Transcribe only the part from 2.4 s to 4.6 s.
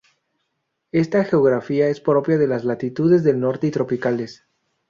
las latitudes del norte y tropicales.